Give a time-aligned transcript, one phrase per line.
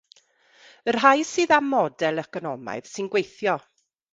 [0.93, 3.59] Y rhai sydd â model economaidd sy'n gweithio.